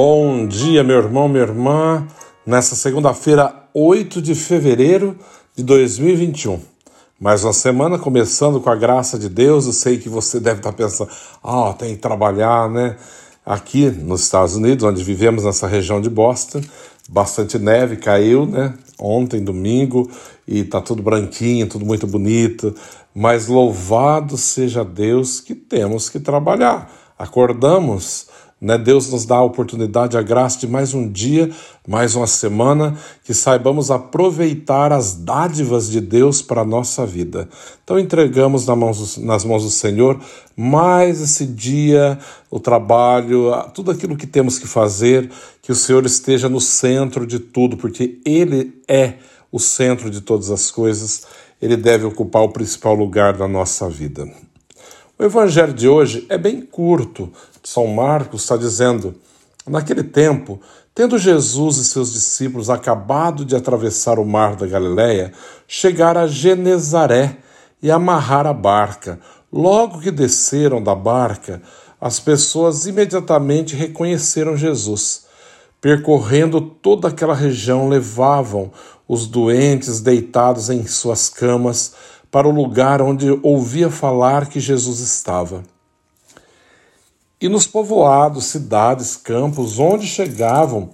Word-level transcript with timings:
Bom 0.00 0.46
dia, 0.46 0.84
meu 0.84 0.98
irmão, 0.98 1.28
minha 1.28 1.42
irmã, 1.42 2.06
nessa 2.46 2.76
segunda-feira, 2.76 3.52
8 3.74 4.22
de 4.22 4.32
fevereiro 4.32 5.18
de 5.56 5.64
2021. 5.64 6.60
Mais 7.18 7.42
uma 7.42 7.52
semana 7.52 7.98
começando 7.98 8.60
com 8.60 8.70
a 8.70 8.76
graça 8.76 9.18
de 9.18 9.28
Deus. 9.28 9.66
Eu 9.66 9.72
sei 9.72 9.98
que 9.98 10.08
você 10.08 10.38
deve 10.38 10.60
estar 10.60 10.72
pensando, 10.72 11.10
ah, 11.42 11.74
tem 11.76 11.96
que 11.96 12.00
trabalhar, 12.00 12.70
né? 12.70 12.96
Aqui 13.44 13.90
nos 13.90 14.22
Estados 14.22 14.54
Unidos, 14.54 14.84
onde 14.84 15.02
vivemos 15.02 15.42
nessa 15.42 15.66
região 15.66 16.00
de 16.00 16.08
Boston, 16.08 16.60
bastante 17.08 17.58
neve 17.58 17.96
caiu, 17.96 18.46
né? 18.46 18.74
Ontem, 19.00 19.42
domingo, 19.42 20.08
e 20.46 20.62
tá 20.62 20.80
tudo 20.80 21.02
branquinho, 21.02 21.68
tudo 21.68 21.84
muito 21.84 22.06
bonito. 22.06 22.72
Mas 23.12 23.48
louvado 23.48 24.36
seja 24.36 24.84
Deus 24.84 25.40
que 25.40 25.56
temos 25.56 26.08
que 26.08 26.20
trabalhar. 26.20 26.88
Acordamos 27.18 28.27
né? 28.60 28.76
Deus 28.76 29.10
nos 29.10 29.24
dá 29.24 29.36
a 29.36 29.44
oportunidade, 29.44 30.16
a 30.16 30.22
graça 30.22 30.58
de 30.58 30.66
mais 30.66 30.94
um 30.94 31.08
dia, 31.08 31.50
mais 31.86 32.14
uma 32.14 32.26
semana, 32.26 32.96
que 33.24 33.32
saibamos 33.32 33.90
aproveitar 33.90 34.92
as 34.92 35.14
dádivas 35.14 35.88
de 35.88 36.00
Deus 36.00 36.42
para 36.42 36.62
a 36.62 36.64
nossa 36.64 37.06
vida. 37.06 37.48
Então 37.84 37.98
entregamos 37.98 38.66
nas 38.66 38.76
mãos, 38.76 39.16
nas 39.18 39.44
mãos 39.44 39.62
do 39.62 39.70
Senhor 39.70 40.20
mais 40.56 41.20
esse 41.20 41.46
dia, 41.46 42.18
o 42.50 42.58
trabalho, 42.58 43.52
tudo 43.72 43.92
aquilo 43.92 44.16
que 44.16 44.26
temos 44.26 44.58
que 44.58 44.66
fazer, 44.66 45.30
que 45.62 45.70
o 45.70 45.74
Senhor 45.76 46.04
esteja 46.04 46.48
no 46.48 46.60
centro 46.60 47.24
de 47.24 47.38
tudo, 47.38 47.76
porque 47.76 48.18
Ele 48.24 48.82
é 48.88 49.14
o 49.52 49.60
centro 49.60 50.10
de 50.10 50.20
todas 50.20 50.50
as 50.50 50.68
coisas, 50.68 51.22
Ele 51.62 51.76
deve 51.76 52.04
ocupar 52.04 52.42
o 52.42 52.48
principal 52.48 52.94
lugar 52.94 53.36
da 53.36 53.46
nossa 53.46 53.88
vida. 53.88 54.28
O 55.16 55.24
evangelho 55.24 55.72
de 55.72 55.88
hoje 55.88 56.26
é 56.28 56.38
bem 56.38 56.60
curto. 56.60 57.32
São 57.68 57.86
Marcos 57.86 58.44
está 58.44 58.56
dizendo: 58.56 59.14
naquele 59.66 60.02
tempo, 60.02 60.58
tendo 60.94 61.18
Jesus 61.18 61.76
e 61.76 61.84
seus 61.84 62.14
discípulos 62.14 62.70
acabado 62.70 63.44
de 63.44 63.54
atravessar 63.54 64.18
o 64.18 64.24
mar 64.24 64.56
da 64.56 64.66
Galiléia, 64.66 65.34
chegaram 65.66 66.22
a 66.22 66.26
Genezaré 66.26 67.36
e 67.82 67.90
amarrar 67.90 68.46
a 68.46 68.54
barca. 68.54 69.20
Logo 69.52 70.00
que 70.00 70.10
desceram 70.10 70.82
da 70.82 70.94
barca, 70.94 71.60
as 72.00 72.18
pessoas 72.18 72.86
imediatamente 72.86 73.76
reconheceram 73.76 74.56
Jesus. 74.56 75.26
Percorrendo 75.78 76.62
toda 76.62 77.08
aquela 77.08 77.34
região, 77.34 77.86
levavam 77.86 78.72
os 79.06 79.26
doentes 79.26 80.00
deitados 80.00 80.70
em 80.70 80.86
suas 80.86 81.28
camas 81.28 81.92
para 82.30 82.48
o 82.48 82.50
lugar 82.50 83.02
onde 83.02 83.28
ouvia 83.42 83.90
falar 83.90 84.46
que 84.48 84.58
Jesus 84.58 85.00
estava. 85.00 85.62
E 87.40 87.48
nos 87.48 87.66
povoados, 87.66 88.46
cidades, 88.46 89.16
campos, 89.16 89.78
onde 89.78 90.06
chegavam, 90.06 90.90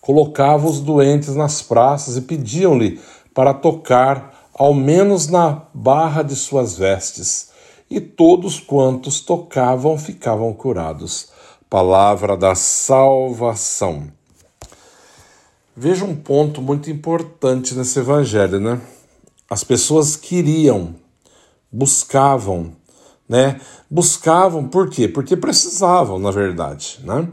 colocavam 0.00 0.70
os 0.70 0.80
doentes 0.80 1.34
nas 1.34 1.62
praças 1.62 2.16
e 2.16 2.20
pediam-lhe 2.20 3.00
para 3.32 3.54
tocar, 3.54 4.50
ao 4.54 4.74
menos 4.74 5.28
na 5.28 5.62
barra 5.72 6.22
de 6.22 6.36
suas 6.36 6.76
vestes. 6.76 7.50
E 7.88 8.00
todos 8.00 8.60
quantos 8.60 9.20
tocavam 9.20 9.96
ficavam 9.96 10.52
curados. 10.52 11.28
Palavra 11.68 12.36
da 12.36 12.54
salvação. 12.54 14.08
Veja 15.74 16.04
um 16.04 16.16
ponto 16.16 16.60
muito 16.62 16.90
importante 16.90 17.74
nesse 17.74 17.98
evangelho, 17.98 18.58
né? 18.58 18.80
As 19.48 19.62
pessoas 19.62 20.16
queriam, 20.16 20.94
buscavam, 21.70 22.72
né? 23.28 23.60
Buscavam 23.90 24.68
por 24.68 24.88
quê? 24.88 25.08
Porque 25.08 25.36
precisavam, 25.36 26.18
na 26.18 26.30
verdade, 26.30 27.00
né? 27.04 27.28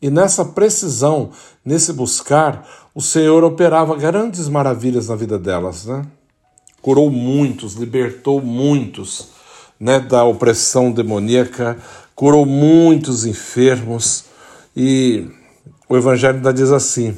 E 0.00 0.10
nessa 0.10 0.44
precisão, 0.44 1.30
nesse 1.64 1.92
buscar, 1.92 2.66
o 2.94 3.00
Senhor 3.00 3.42
operava 3.42 3.96
grandes 3.96 4.48
maravilhas 4.48 5.08
na 5.08 5.16
vida 5.16 5.38
delas, 5.38 5.86
né? 5.86 6.06
Curou 6.80 7.10
muitos, 7.10 7.74
libertou 7.74 8.40
muitos, 8.40 9.28
né, 9.78 9.98
da 9.98 10.24
opressão 10.24 10.92
demoníaca, 10.92 11.76
curou 12.14 12.46
muitos 12.46 13.26
enfermos 13.26 14.24
e 14.76 15.28
o 15.88 15.96
evangelho 15.96 16.36
ainda 16.36 16.52
diz 16.52 16.70
assim: 16.70 17.16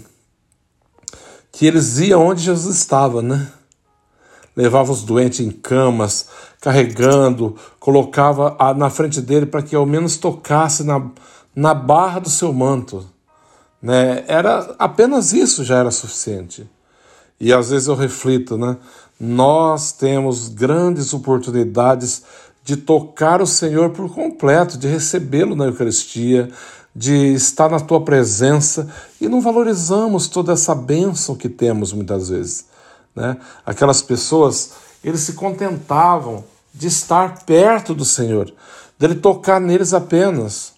que 1.53 1.67
eles 1.67 1.99
iam 1.99 2.27
onde 2.27 2.43
Jesus 2.43 2.77
estava, 2.77 3.21
né? 3.21 3.47
Levava 4.61 4.93
os 4.93 5.03
doentes 5.03 5.41
em 5.41 5.51
camas, 5.51 6.29
carregando, 6.61 7.57
colocava 7.79 8.57
na 8.75 8.91
frente 8.91 9.21
dele 9.21 9.47
para 9.47 9.63
que 9.63 9.75
ao 9.75 9.87
menos 9.87 10.19
tocasse 10.19 10.85
na, 10.85 11.11
na 11.55 11.73
barra 11.73 12.21
do 12.21 12.29
seu 12.29 12.53
manto. 12.53 13.07
Né? 13.81 14.23
Era 14.29 14.75
apenas 14.79 15.33
isso 15.33 15.65
já 15.65 15.79
era 15.79 15.91
suficiente. 15.91 16.69
E 17.41 17.53
às 17.53 17.71
vezes 17.71 17.89
eu 17.89 17.95
reflito, 17.95 18.59
né? 18.59 18.77
Nós 19.19 19.93
temos 19.93 20.49
grandes 20.49 21.15
oportunidades 21.15 22.23
de 22.63 22.77
tocar 22.77 23.41
o 23.41 23.47
Senhor 23.47 23.91
por 23.91 24.15
completo, 24.15 24.77
de 24.77 24.87
recebê-lo 24.87 25.57
na 25.57 25.65
Eucaristia, 25.65 26.51
de 26.95 27.33
estar 27.33 27.71
na 27.71 27.81
tua 27.81 28.03
presença 28.03 28.89
e 29.21 29.29
não 29.29 29.41
valorizamos 29.41 30.29
toda 30.29 30.53
essa 30.53 30.75
bênção 30.75 31.35
que 31.35 31.49
temos 31.49 31.93
muitas 31.93 32.29
vezes. 32.29 32.67
Né? 33.15 33.37
Aquelas 33.65 34.03
pessoas, 34.03 34.73
eles 35.03 35.21
se 35.21 35.35
contentavam 35.35 36.45
de 36.73 36.87
estar 36.87 37.45
perto 37.45 37.95
do 37.95 38.05
Senhor, 38.05 38.53
dele 38.99 39.17
tocar 39.17 39.61
neles 39.61 39.93
apenas. 39.93 40.73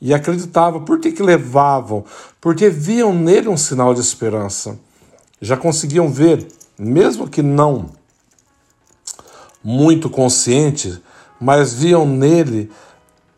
E 0.00 0.12
acreditavam. 0.12 0.84
Por 0.84 1.00
que, 1.00 1.12
que 1.12 1.22
levavam? 1.22 2.04
Porque 2.40 2.68
viam 2.68 3.14
nele 3.14 3.48
um 3.48 3.56
sinal 3.56 3.94
de 3.94 4.00
esperança. 4.00 4.78
Já 5.40 5.56
conseguiam 5.56 6.10
ver, 6.10 6.46
mesmo 6.78 7.28
que 7.28 7.42
não 7.42 7.90
muito 9.62 10.10
consciente, 10.10 11.02
mas 11.40 11.72
viam 11.72 12.06
nele 12.06 12.70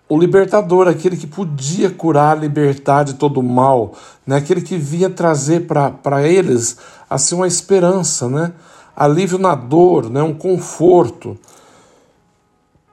o 0.08 0.18
libertador, 0.18 0.86
aquele 0.86 1.16
que 1.16 1.26
podia 1.26 1.90
curar, 1.90 2.38
libertar 2.38 3.04
de 3.04 3.14
todo 3.14 3.40
o 3.40 3.42
mal, 3.42 3.92
né? 4.26 4.36
aquele 4.36 4.62
que 4.62 4.76
vinha 4.78 5.10
trazer 5.10 5.66
para 5.66 6.22
eles 6.22 6.76
assim, 7.10 7.34
uma 7.34 7.46
esperança, 7.46 8.28
né? 8.28 8.52
alívio 8.94 9.38
na 9.38 9.54
dor, 9.54 10.08
né? 10.08 10.22
um 10.22 10.34
conforto. 10.34 11.36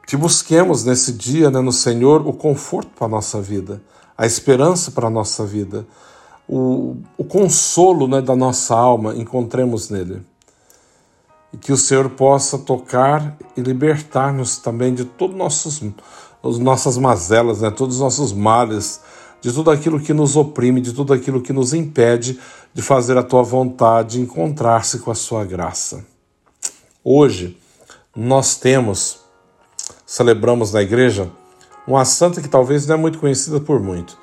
Que 0.07 0.17
busquemos 0.17 0.83
nesse 0.83 1.13
dia 1.13 1.49
né, 1.49 1.61
no 1.61 1.71
Senhor 1.71 2.27
o 2.27 2.33
conforto 2.33 2.89
para 2.95 3.05
a 3.05 3.09
nossa 3.09 3.41
vida, 3.41 3.81
a 4.17 4.25
esperança 4.25 4.91
para 4.91 5.07
a 5.07 5.09
nossa 5.09 5.45
vida, 5.45 5.87
o, 6.47 6.97
o 7.17 7.23
consolo 7.23 8.07
né, 8.07 8.21
da 8.21 8.35
nossa 8.35 8.75
alma, 8.75 9.15
encontremos 9.15 9.89
nele. 9.89 10.21
E 11.53 11.57
que 11.57 11.71
o 11.71 11.77
Senhor 11.77 12.09
possa 12.09 12.57
tocar 12.57 13.37
e 13.55 13.61
libertar-nos 13.61 14.57
também 14.57 14.93
de 14.93 15.05
todos 15.05 15.37
nossos 15.37 15.81
as 16.43 16.59
nossas 16.59 16.97
mazelas, 16.97 17.61
né, 17.61 17.71
todos 17.71 17.95
os 17.95 18.01
nossos 18.01 18.33
males, 18.33 18.99
de 19.41 19.51
tudo 19.51 19.71
aquilo 19.71 19.99
que 19.99 20.13
nos 20.13 20.35
oprime, 20.35 20.81
de 20.81 20.93
tudo 20.93 21.13
aquilo 21.13 21.41
que 21.41 21.53
nos 21.53 21.73
impede 21.73 22.39
de 22.73 22.81
fazer 22.81 23.17
a 23.17 23.23
tua 23.23 23.43
vontade, 23.43 24.19
encontrar-se 24.19 24.99
com 24.99 25.11
a 25.11 25.15
sua 25.15 25.45
graça. 25.45 26.05
Hoje 27.03 27.57
nós 28.15 28.57
temos, 28.57 29.19
celebramos 30.05 30.73
na 30.73 30.81
igreja, 30.81 31.31
uma 31.87 32.05
santa 32.05 32.41
que 32.41 32.47
talvez 32.47 32.87
não 32.87 32.95
é 32.95 32.97
muito 32.97 33.19
conhecida 33.19 33.59
por 33.59 33.79
muito. 33.79 34.17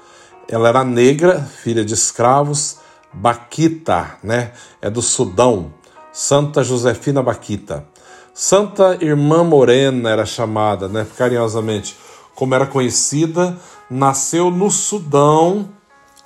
Ela 0.49 0.69
era 0.69 0.85
negra, 0.85 1.41
filha 1.63 1.85
de 1.85 1.95
escravos, 1.95 2.79
Baquita, 3.13 4.19
né? 4.23 4.53
É 4.81 4.89
do 4.89 5.03
Sudão. 5.03 5.73
Santa 6.13 6.63
Josefina 6.63 7.23
Baquita. 7.23 7.85
Santa 8.33 8.97
Irmã 9.05 9.45
Morena 9.45 10.09
era 10.11 10.25
chamada, 10.25 10.89
né, 10.89 11.07
carinhosamente 11.17 11.97
como 12.41 12.55
era 12.55 12.67
conhecida, 12.67 13.55
nasceu 13.91 14.51
no 14.51 14.71
Sudão 14.71 15.69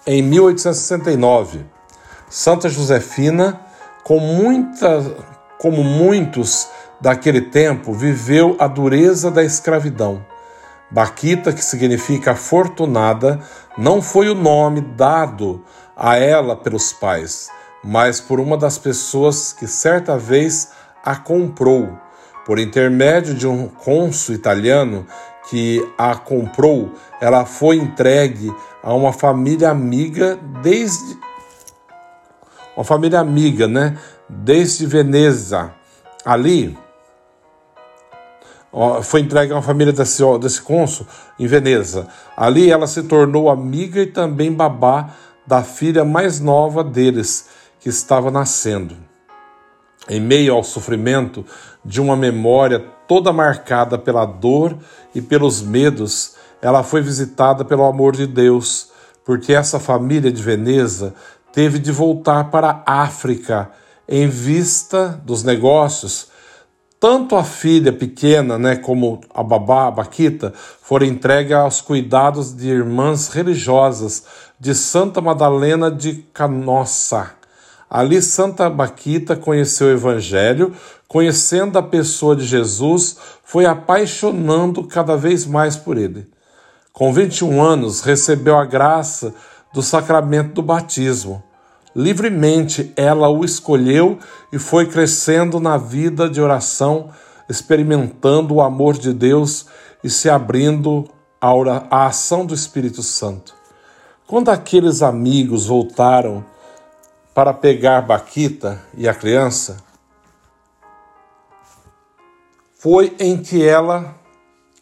em 0.07 0.23
1869. 0.23 1.67
Santa 2.31 2.69
Josefina, 2.69 3.61
com 4.05 4.21
muita, 4.21 5.03
como 5.59 5.83
muitos 5.83 6.69
daquele 7.01 7.41
tempo, 7.41 7.93
viveu 7.93 8.55
a 8.61 8.69
dureza 8.69 9.29
da 9.29 9.43
escravidão. 9.43 10.25
Baquita, 10.89 11.53
que 11.53 11.65
significa 11.65 12.31
afortunada, 12.31 13.41
não 13.77 14.01
foi 14.01 14.29
o 14.29 14.37
nome 14.37 14.83
dado 14.83 15.65
a 15.97 16.17
ela 16.17 16.55
pelos 16.55 16.93
pais, 16.93 17.49
mas 17.83 18.21
por 18.21 18.39
uma 18.39 18.57
das 18.57 18.79
pessoas 18.79 19.53
que 19.53 19.67
certa 19.67 20.17
vez 20.17 20.71
a 21.05 21.17
comprou, 21.17 21.99
por 22.47 22.61
intermédio 22.61 23.35
de 23.35 23.49
um 23.49 23.67
cônsul 23.67 24.33
italiano 24.33 25.05
que 25.51 25.87
a 25.99 26.15
comprou, 26.15 26.93
ela 27.21 27.45
foi 27.45 27.77
entregue 27.77 28.55
a 28.83 28.95
uma 28.95 29.13
família 29.13 29.71
amiga 29.71 30.39
desde 30.63 31.19
uma 32.77 32.85
família 32.85 33.21
amiga, 33.21 33.69
né? 33.69 33.97
Desde 34.29 34.87
Veneza. 34.87 35.73
Ali 36.25 36.77
foi 39.03 39.21
entregue 39.21 39.53
a 39.53 39.57
uma 39.57 39.63
família 39.63 39.93
desse, 39.93 40.23
desse 40.41 40.61
cônsul 40.61 41.07
em 41.39 41.47
Veneza. 41.47 42.09
Ali 42.37 42.71
ela 42.71 42.87
se 42.87 43.05
tornou 43.05 43.49
amiga 43.49 44.01
e 44.01 44.07
também 44.07 44.53
babá 44.53 45.11
da 45.47 45.63
filha 45.63 46.05
mais 46.05 46.41
nova 46.41 46.83
deles, 46.83 47.49
que 47.79 47.89
estava 47.89 48.31
nascendo. 48.31 48.97
Em 50.09 50.21
meio 50.21 50.55
ao 50.55 50.65
sofrimento 50.65 51.45
de 51.85 52.01
uma 52.01 52.17
memória 52.17 52.85
toda 53.07 53.33
marcada 53.33 53.99
pela 53.99 54.25
dor 54.25 54.77
e 55.15 55.21
pelos 55.21 55.63
medos, 55.63 56.35
ela 56.61 56.83
foi 56.83 57.03
visitada 57.03 57.65
pelo 57.65 57.85
amor 57.85 58.17
de 58.17 58.27
Deus, 58.27 58.91
porque 59.25 59.53
essa 59.53 59.79
família 59.79 60.33
de 60.33 60.43
Veneza 60.43 61.15
teve 61.53 61.79
de 61.79 61.93
voltar 61.93 62.51
para 62.51 62.83
a 62.87 63.03
África 63.03 63.71
em 64.09 64.29
vista 64.29 65.21
dos 65.25 65.43
negócios 65.43 66.33
tanto 67.05 67.37
a 67.37 67.45
filha 67.45 67.93
pequena, 67.93 68.59
né, 68.59 68.77
como 68.77 69.21
a 69.35 69.43
babá, 69.43 69.89
a 69.89 69.91
Baquita, 69.91 70.55
foram 70.81 71.05
entregues 71.05 71.53
aos 71.53 71.83
cuidados 71.83 72.57
de 72.57 72.71
irmãs 72.71 73.29
religiosas 73.29 74.25
de 74.59 74.75
Santa 74.75 75.21
Madalena 75.21 75.91
de 75.91 76.25
Canossa. 76.33 77.33
Ali 77.95 78.21
Santa 78.21 78.69
Baquita 78.69 79.37
conheceu 79.37 79.87
o 79.87 79.93
Evangelho, 79.93 80.73
conhecendo 81.07 81.79
a 81.79 81.83
pessoa 81.83 82.35
de 82.35 82.45
Jesus, 82.45 83.17
foi 83.45 83.67
apaixonando 83.67 84.83
cada 84.83 85.17
vez 85.17 85.47
mais 85.47 85.77
por 85.77 85.97
ele. 85.97 86.27
Com 86.93 87.13
21 87.13 87.63
anos, 87.63 88.01
recebeu 88.01 88.59
a 88.59 88.65
graça 88.65 89.33
do 89.73 89.81
sacramento 89.81 90.55
do 90.55 90.63
batismo. 90.63 91.41
Livremente 91.95 92.93
ela 92.97 93.29
o 93.29 93.45
escolheu 93.45 94.19
e 94.53 94.59
foi 94.59 94.87
crescendo 94.87 95.61
na 95.61 95.77
vida 95.77 96.29
de 96.29 96.41
oração, 96.41 97.11
experimentando 97.49 98.55
o 98.55 98.61
amor 98.61 98.99
de 98.99 99.13
Deus 99.13 99.67
e 100.03 100.11
se 100.11 100.29
abrindo 100.29 101.09
à 101.41 102.07
ação 102.07 102.45
do 102.45 102.55
Espírito 102.55 103.05
Santo. 103.05 103.55
Quando 104.27 104.49
aqueles 104.49 105.01
amigos 105.01 105.69
voltaram 105.69 106.45
para 107.35 107.53
pegar 107.53 108.03
Baquita 108.03 108.81
e 108.97 109.09
a 109.09 109.15
criança, 109.15 109.79
foi 112.79 113.17
em 113.19 113.43
que 113.43 113.67
ela 113.67 114.15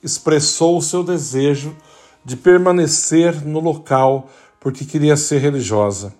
expressou 0.02 0.76
o 0.76 0.82
seu 0.82 1.02
desejo 1.02 1.74
de 2.22 2.36
permanecer 2.36 3.42
no 3.44 3.58
local 3.58 4.28
porque 4.60 4.84
queria 4.84 5.16
ser 5.16 5.38
religiosa. 5.38 6.14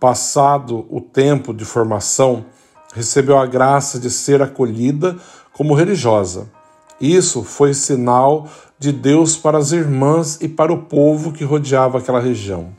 Passado 0.00 0.86
o 0.90 1.00
tempo 1.00 1.54
de 1.54 1.64
formação, 1.64 2.44
recebeu 2.94 3.38
a 3.38 3.46
graça 3.46 3.98
de 3.98 4.10
ser 4.10 4.42
acolhida 4.42 5.16
como 5.52 5.74
religiosa. 5.74 6.50
Isso 7.00 7.44
foi 7.44 7.74
sinal 7.74 8.48
de 8.78 8.90
Deus 8.92 9.36
para 9.36 9.58
as 9.58 9.70
irmãs 9.72 10.38
e 10.40 10.48
para 10.48 10.72
o 10.72 10.82
povo 10.82 11.32
que 11.32 11.44
rodeava 11.44 11.98
aquela 11.98 12.20
região. 12.20 12.72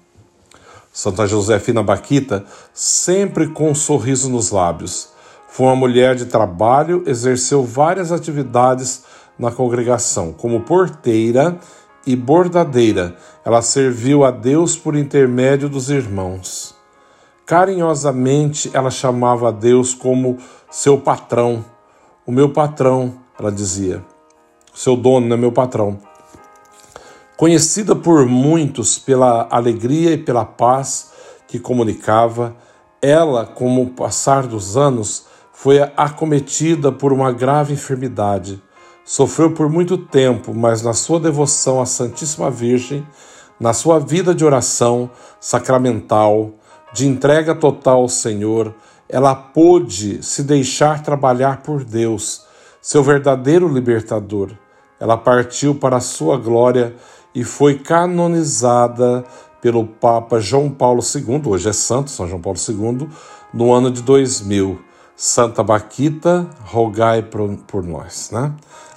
Santa 1.00 1.26
Josefina 1.26 1.82
Baquita, 1.82 2.44
sempre 2.74 3.48
com 3.48 3.70
um 3.70 3.74
sorriso 3.74 4.30
nos 4.30 4.52
lábios. 4.52 5.08
Foi 5.48 5.68
uma 5.68 5.76
mulher 5.78 6.14
de 6.14 6.26
trabalho, 6.26 7.04
exerceu 7.08 7.64
várias 7.64 8.12
atividades 8.12 9.06
na 9.38 9.50
congregação, 9.50 10.34
como 10.34 10.60
porteira 10.60 11.58
e 12.06 12.18
bordadeira. 12.18 13.16
Ela 13.46 13.62
serviu 13.62 14.26
a 14.26 14.30
Deus 14.30 14.76
por 14.76 14.94
intermédio 14.94 15.70
dos 15.70 15.90
irmãos. 15.90 16.76
Carinhosamente 17.46 18.70
ela 18.74 18.92
chamava 18.92 19.48
a 19.48 19.52
Deus 19.52 19.94
como 19.94 20.38
seu 20.70 20.98
patrão. 20.98 21.64
O 22.26 22.32
meu 22.34 22.50
patrão, 22.50 23.14
ela 23.40 23.54
dizia. 23.54 24.04
Seu 24.74 24.98
dono, 24.98 25.30
né, 25.30 25.38
meu 25.38 25.54
patrão. 25.54 26.09
Conhecida 27.40 27.96
por 27.96 28.26
muitos 28.26 29.00
pela 29.00 29.48
alegria 29.50 30.12
e 30.12 30.18
pela 30.18 30.44
paz 30.44 31.12
que 31.48 31.58
comunicava, 31.58 32.54
ela, 33.02 33.46
com 33.46 33.82
o 33.82 33.90
passar 33.92 34.46
dos 34.46 34.76
anos, 34.76 35.26
foi 35.54 35.80
acometida 35.96 36.92
por 36.92 37.14
uma 37.14 37.32
grave 37.32 37.76
enfermidade. 37.76 38.62
Sofreu 39.06 39.54
por 39.54 39.70
muito 39.70 39.98
tempo, 39.98 40.54
mas 40.54 40.82
na 40.82 40.92
sua 40.92 41.18
devoção 41.18 41.80
à 41.82 41.86
Santíssima 41.86 42.52
Virgem, 42.52 43.08
na 43.58 43.72
sua 43.72 44.00
vida 44.00 44.36
de 44.36 44.44
oração 44.44 45.10
sacramental, 45.40 46.52
de 46.92 47.08
entrega 47.08 47.56
total 47.56 48.02
ao 48.02 48.10
Senhor, 48.10 48.76
ela 49.08 49.34
pôde 49.34 50.22
se 50.22 50.44
deixar 50.44 51.04
trabalhar 51.04 51.62
por 51.62 51.86
Deus, 51.86 52.42
seu 52.82 53.02
verdadeiro 53.02 53.66
libertador. 53.66 54.50
Ela 55.00 55.16
partiu 55.16 55.74
para 55.74 55.96
a 55.96 56.02
sua 56.02 56.36
glória 56.36 56.94
e 57.34 57.44
foi 57.44 57.76
canonizada 57.80 59.24
pelo 59.62 59.86
Papa 59.86 60.40
João 60.40 60.70
Paulo 60.70 61.02
II, 61.02 61.42
hoje 61.46 61.70
é 61.70 61.74
Santo 61.74 62.10
São 62.10 62.28
João 62.28 62.42
Paulo 62.42 62.58
II, 62.58 63.08
no 63.54 63.74
ano 63.74 63.92
de 63.92 64.02
2000. 64.02 64.80
Santa 65.16 65.62
Baquita, 65.62 66.48
rogai 66.64 67.22
por, 67.22 67.58
por 67.68 67.84
nós. 67.84 68.32
Né? 68.32 68.54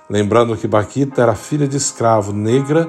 Lembrando 0.09 0.57
que 0.57 0.69
Baquita 0.69 1.21
era 1.21 1.35
filha 1.35 1.67
de 1.67 1.77
escravo 1.77 2.33
negra 2.33 2.89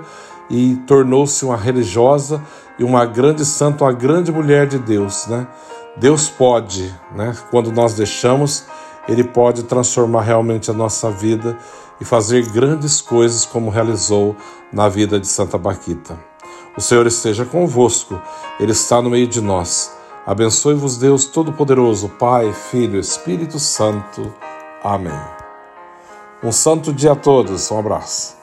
e 0.51 0.75
tornou-se 0.85 1.43
uma 1.43 1.57
religiosa 1.57 2.39
e 2.77 2.83
uma 2.83 3.05
grande 3.05 3.43
santa, 3.43 3.85
uma 3.85 3.91
grande 3.91 4.31
mulher 4.31 4.67
de 4.67 4.77
Deus, 4.77 5.25
né? 5.27 5.47
Deus 5.97 6.27
pode, 6.27 6.93
né? 7.15 7.35
Quando 7.49 7.71
nós 7.71 7.93
deixamos, 7.95 8.65
Ele 9.07 9.23
pode 9.23 9.63
transformar 9.63 10.21
realmente 10.21 10.69
a 10.69 10.73
nossa 10.73 11.09
vida 11.09 11.57
e 11.99 12.05
fazer 12.05 12.49
grandes 12.49 13.01
coisas 13.01 13.45
como 13.45 13.69
realizou 13.69 14.35
na 14.71 14.89
vida 14.89 15.19
de 15.19 15.27
Santa 15.27 15.57
Baquita. 15.57 16.17
O 16.75 16.81
Senhor 16.81 17.05
esteja 17.05 17.45
convosco, 17.45 18.19
Ele 18.59 18.71
está 18.71 19.01
no 19.01 19.09
meio 19.09 19.27
de 19.27 19.41
nós. 19.41 19.95
Abençoe-vos, 20.25 20.97
Deus 20.97 21.25
Todo-Poderoso, 21.25 22.09
Pai, 22.09 22.51
Filho, 22.53 22.99
Espírito 22.99 23.59
Santo. 23.59 24.33
Amém. 24.83 25.19
Um 26.43 26.51
santo 26.51 26.91
dia 26.91 27.13
a 27.13 27.15
todos. 27.15 27.71
Um 27.71 27.79
abraço. 27.79 28.42